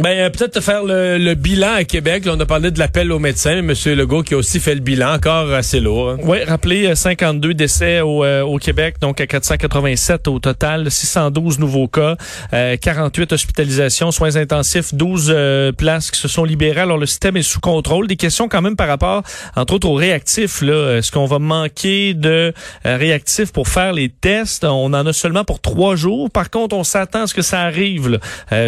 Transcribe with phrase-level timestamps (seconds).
[0.00, 2.24] Ben, euh, peut-être faire le, le, bilan à Québec.
[2.24, 3.96] Là, on a parlé de l'appel aux médecins, mais M.
[3.96, 6.10] Legault qui a aussi fait le bilan, encore assez lourd.
[6.10, 6.16] Hein.
[6.24, 11.86] Oui, rappelez 52 décès au, euh, au, Québec, donc à 487 au total, 612 nouveaux
[11.86, 12.16] cas,
[12.52, 16.80] euh, 48 hospitalisations, soins intensifs, 12 euh, places qui se sont libérées.
[16.80, 18.08] Alors le système est sous contrôle.
[18.08, 19.22] Des questions quand même par rapport,
[19.54, 20.60] entre autres, aux réactifs.
[20.60, 22.52] Là, est-ce qu'on va manquer de
[22.84, 24.64] réactifs pour faire les tests?
[24.64, 26.30] On en a seulement pour trois jours.
[26.30, 28.18] Par contre, on s'attend à ce que ça arrive.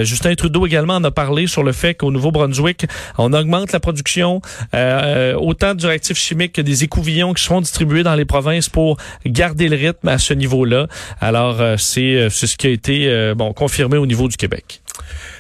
[0.03, 2.87] Justin Trudeau également en a parler sur le fait qu'au Nouveau-Brunswick,
[3.17, 4.43] on augmente la production
[4.75, 8.99] euh, autant du réactif chimique que des écouvillons qui seront distribués dans les provinces pour
[9.25, 10.87] garder le rythme à ce niveau-là.
[11.21, 14.83] Alors, euh, c'est c'est ce qui a été euh, bon confirmé au niveau du Québec.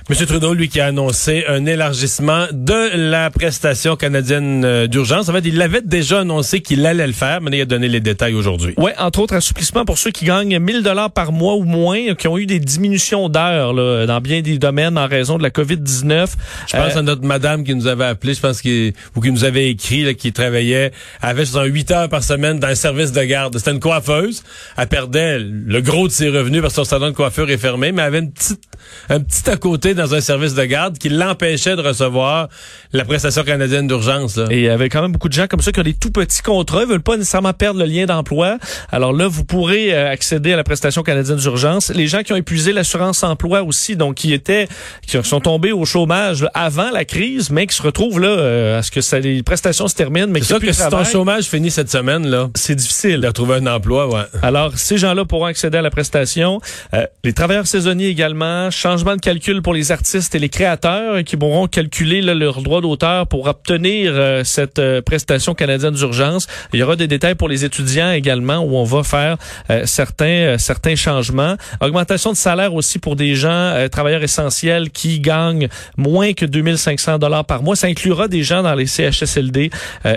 [0.09, 0.15] M.
[0.24, 5.28] Trudeau, lui, qui a annoncé un élargissement de la prestation canadienne euh, d'urgence.
[5.28, 7.98] En fait, il l'avait déjà annoncé qu'il allait le faire, mais il a donné les
[7.98, 8.74] détails aujourd'hui.
[8.77, 12.28] Oui, entre autres, assouplissement pour ceux qui gagnent 1000 dollars par mois ou moins, qui
[12.28, 16.28] ont eu des diminutions d'heures dans bien des domaines en raison de la COVID-19.
[16.69, 19.33] Je pense euh, à notre madame qui nous avait appelé, je pense qu'il ou qui
[19.33, 23.25] nous avait écrit, là, qui travaillait, avait 8 heures par semaine dans un service de
[23.25, 23.58] garde.
[23.58, 24.45] C'était une coiffeuse.
[24.78, 27.91] Elle perdait le gros de ses revenus parce que son salon de coiffure est fermé,
[27.91, 28.62] mais elle avait une petite,
[29.08, 32.48] un petit à côté dans un service de garde qui l'empêchait de recevoir
[32.92, 34.39] la prestation canadienne d'urgence.
[34.50, 36.11] Et il y avait quand même beaucoup de gens comme ça qui ont des tout
[36.11, 38.58] petits contrats, ils veulent pas nécessairement perdre le lien d'emploi.
[38.91, 41.91] Alors là, vous pourrez euh, accéder à la prestation canadienne d'urgence.
[41.91, 44.69] Les gens qui ont épuisé l'assurance emploi aussi, donc qui étaient,
[45.06, 48.83] qui sont tombés au chômage avant la crise, mais qui se retrouvent là euh, à
[48.83, 51.70] ce que ça, les prestations se terminent, mais c'est ça que si ton chômage finit
[51.70, 54.08] cette semaine là, c'est difficile de trouver un emploi.
[54.08, 54.22] Ouais.
[54.42, 56.61] Alors ces gens-là pourront accéder à la prestation.
[56.94, 61.37] Euh, les travailleurs saisonniers également, changement de calcul pour les artistes et les créateurs qui
[61.37, 66.47] pourront calculer leur droit d'auteur pour obtenir euh, cette euh, prestation canadienne d'urgence.
[66.73, 69.37] Il y aura des détails pour les étudiants également où on va faire
[69.70, 71.57] euh, certains certains changements.
[71.81, 77.45] Augmentation de salaire aussi pour des gens travailleurs essentiels qui gagnent moins que 2500 dollars
[77.45, 77.77] par mois.
[77.77, 79.70] Ça inclura des gens dans les CHSLD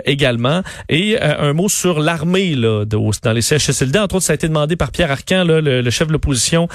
[0.05, 0.61] également.
[0.87, 3.99] Et un mot sur l'armée là dans les CHSLD.
[3.99, 6.67] Entre autres, ça a été demandé par Pierre Arcan, là, le, chef de l'opposition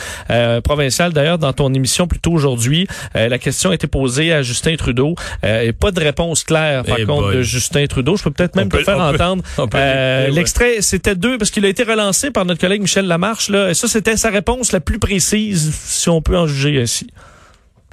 [0.65, 1.13] provinciale.
[1.13, 2.84] D'ailleurs, dans ton émission plus tôt aujourd'hui,
[3.15, 5.15] la question a été posée à Justin Trudeau.
[5.45, 8.17] Euh, pas de réponse claire, par eh contre, de Justin Trudeau.
[8.17, 9.43] Je peux peut-être même te faire entendre
[9.75, 10.81] euh, l'extrait.
[10.81, 13.49] C'était deux, parce qu'il a été relancé par notre collègue Michel Lamarche.
[13.49, 17.09] Là, et ça, c'était sa réponse la plus précise, si on peut en juger ainsi.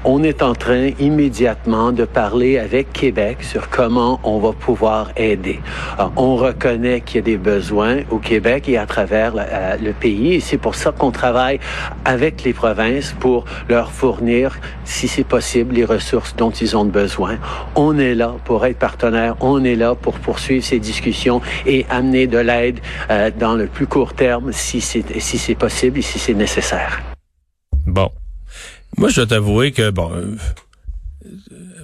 [0.03, 5.59] On est en train immédiatement de parler avec Québec sur comment on va pouvoir aider.
[6.15, 10.41] on reconnaît qu'il y a des besoins au Québec et à travers euh, le pays
[10.41, 11.59] c'est pour ça qu'on travaille
[12.05, 17.37] avec les provinces pour leur fournir, si c'est possible, les ressources dont ils ont besoin.
[17.75, 22.27] On est là pour être partenaire, on est là pour poursuivre ces discussions et amener
[22.27, 22.79] de l'aide
[23.09, 27.01] euh, dans le plus court terme si c'est si c'est possible et si c'est nécessaire.
[27.85, 28.09] Bon.
[28.97, 30.35] Moi, je dois t'avouer que, bon, euh,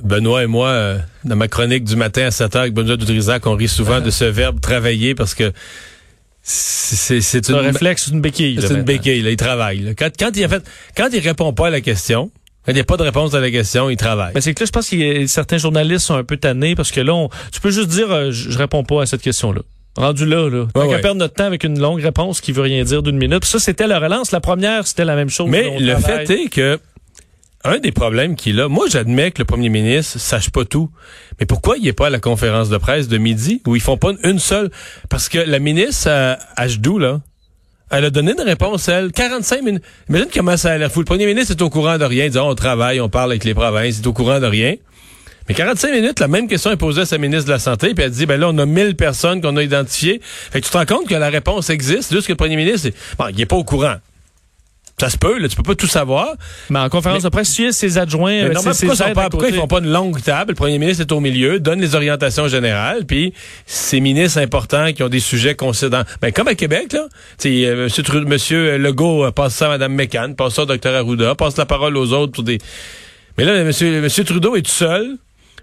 [0.03, 3.45] Benoît et moi, euh, dans ma chronique du matin à 7 h avec Benoît Dutrisac,
[3.47, 5.51] on rit souvent de ce verbe travailler parce que
[6.43, 8.57] c'est c'est un réflexe, une béquille.
[8.61, 9.93] C'est une béquille, là, il travaille.
[9.97, 10.63] Quand, quand il a fait,
[10.95, 12.31] quand il répond pas à la question,
[12.65, 14.31] quand il n'y a pas de réponse à la question, il travaille.
[14.33, 17.01] Mais c'est que là, je pense que certains journalistes sont un peu tannés parce que
[17.01, 19.61] là, tu peux juste dire, euh, je, réponds pas à cette question-là.
[19.97, 20.67] Rendu là, là.
[20.75, 23.43] On ouais, perdre notre temps avec une longue réponse qui veut rien dire d'une minute.
[23.45, 24.31] ça, c'était la relance.
[24.31, 25.49] La première, c'était la même chose.
[25.49, 26.79] Mais le fait est que
[27.63, 30.89] un des problèmes qu'il a, moi j'admets que le premier ministre sache pas tout,
[31.39, 33.97] mais pourquoi il n'est pas à la conférence de presse de midi où ils font
[33.97, 34.69] pas une seule?
[35.09, 37.21] Parce que la ministre à Hdou, là,
[37.89, 39.83] elle a donné une réponse, elle, 45 minutes.
[40.09, 40.99] Imagine comment ça a l'air fou.
[40.99, 43.53] Le premier ministre est au courant de rien, disons, on travaille, on parle avec les
[43.53, 44.75] provinces, il est au courant de rien.
[45.47, 48.03] Mais 45 minutes, la même question est posée à sa ministre de la Santé, puis
[48.03, 50.19] elle dit, ben là, on a 1000 personnes qu'on a identifiées.
[50.21, 52.89] Fait que tu te rends compte que la réponse existe, juste que le premier ministre,
[53.17, 53.95] bon, il est pas au courant.
[54.99, 56.33] Ça se peut, là, tu peux pas tout savoir.
[56.71, 59.55] Mais en conférence de presse, si ses adjoints, mais non, pourquoi, ils pas, pourquoi ils
[59.55, 60.53] font pas une longue table?
[60.53, 63.31] Le premier ministre est au milieu, donne les orientations générales, puis
[63.67, 66.01] ces ministres importants qui ont des sujets considérants.
[66.19, 67.05] Ben, comme à Québec, là,
[67.45, 70.87] euh, monsieur, monsieur Legault passe ça à Mme McCann, passe ça au Dr.
[70.87, 72.57] Arruda, passe la parole aux autres pour des...
[73.37, 75.17] Mais là, monsieur, monsieur Trudeau est tout seul,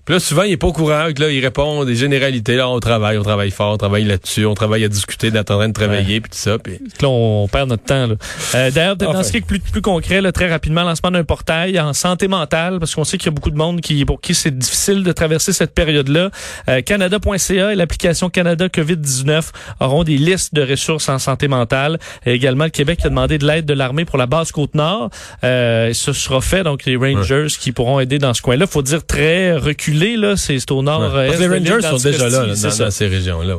[0.04, 1.08] puis là, souvent, il est pas au courant.
[1.16, 2.56] Là, il répond des généralités.
[2.56, 5.56] Là, on travaille, on travaille fort, on travaille là-dessus, on travaille à discuter, d'être en
[5.56, 6.58] train de travailler, puis tout ça.
[6.58, 6.78] Puis...
[7.00, 8.06] Là, on perd notre temps.
[8.06, 8.14] Là.
[8.54, 11.80] Euh, D'ailleurs, dans ce qui est plus, plus concret, là, très rapidement, lancement d'un portail
[11.80, 14.34] en santé mentale, parce qu'on sait qu'il y a beaucoup de monde qui, pour qui
[14.34, 16.30] c'est difficile de traverser cette période-là.
[16.68, 21.98] Euh, Canada.ca et l'application Canada COVID-19 auront des listes de ressources en santé mentale.
[22.26, 25.08] Et également, le Québec a demandé de l'aide de l'armée pour la base Côte-Nord.
[25.44, 28.66] Euh, ce sera fait, donc les Rangers qui pourront aider dans ce coin-là.
[28.66, 31.14] faut dire très reculé là, c'est au nord.
[31.14, 31.36] Ouais.
[31.36, 33.58] les Rangers sont déjà là, dans, ces régions-là.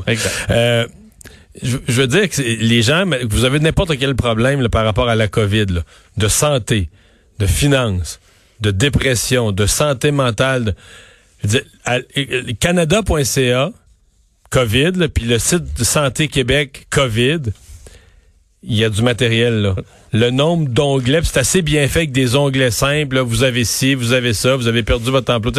[0.49, 0.87] Euh,
[1.61, 5.27] je, veux dire que les gens, vous avez n'importe quel problème par rapport à la
[5.27, 5.81] COVID,
[6.17, 6.89] de santé,
[7.39, 8.19] de finances,
[8.61, 10.75] de dépression, de santé mentale.
[12.59, 13.71] Canada.ca,
[14.49, 17.41] COVID, puis le site de Santé Québec, COVID,
[18.67, 19.75] il y a du matériel là.
[20.13, 23.19] Le nombre d'onglets, c'est assez bien fait avec des onglets simples.
[23.19, 25.51] vous avez ci, vous avez ça, vous avez perdu votre emploi.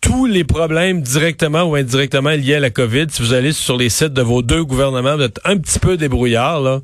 [0.00, 3.88] tous les problèmes directement ou indirectement liés à la COVID, si vous allez sur les
[3.88, 6.80] sites de vos deux gouvernements, vous êtes un petit peu débrouillard là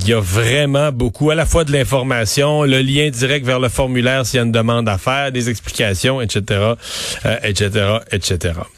[0.00, 3.68] il y a vraiment beaucoup, à la fois de l'information, le lien direct vers le
[3.68, 6.74] formulaire s'il y a une demande à faire, des explications, etc.,
[7.42, 8.52] etc., etc.